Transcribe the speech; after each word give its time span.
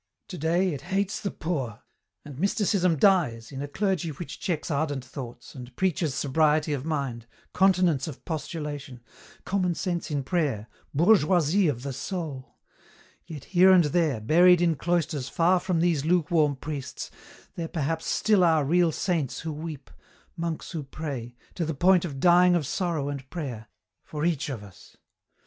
Today 0.27 0.73
it 0.73 0.81
hates 0.81 1.21
the 1.21 1.29
poor, 1.29 1.83
and 2.25 2.39
mysticism 2.39 2.95
dies 2.97 3.51
in 3.51 3.61
a 3.61 3.67
clergy 3.67 4.09
which 4.09 4.39
checks 4.39 4.71
ardent 4.71 5.05
thoughts 5.05 5.53
and 5.53 5.75
preaches 5.75 6.15
sobriety 6.15 6.73
of 6.73 6.83
mind, 6.83 7.27
continence 7.53 8.07
of 8.07 8.25
postulation, 8.25 9.01
common 9.45 9.75
sense 9.75 10.09
in 10.09 10.23
prayer, 10.23 10.65
bourgeoisie 10.91 11.67
of 11.67 11.83
the 11.83 11.93
soul! 11.93 12.57
Yet 13.27 13.43
here 13.43 13.69
and 13.69 13.83
there, 13.83 14.19
buried 14.19 14.59
in 14.59 14.73
cloisters 14.73 15.29
far 15.29 15.59
from 15.59 15.81
these 15.81 16.03
lukewarm 16.03 16.55
priests, 16.55 17.11
there 17.53 17.67
perhaps 17.67 18.07
still 18.07 18.43
are 18.43 18.65
real 18.65 18.91
saints 18.91 19.41
who 19.41 19.53
weep, 19.53 19.91
monks 20.35 20.71
who 20.71 20.81
pray, 20.81 21.35
to 21.53 21.63
the 21.63 21.75
point 21.75 22.05
of 22.05 22.19
dying 22.19 22.55
of 22.55 22.65
sorrow 22.65 23.07
and 23.09 23.29
prayer, 23.29 23.67
for 24.03 24.25
each 24.25 24.49
of 24.49 24.63
us. 24.63 24.97